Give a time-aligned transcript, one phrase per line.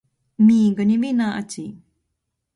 [0.45, 1.69] Mīga nivīnā acī.